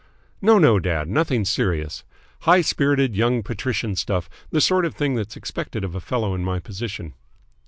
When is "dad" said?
0.79-1.07